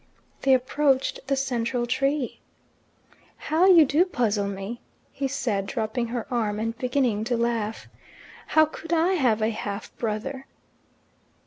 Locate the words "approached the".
0.55-1.35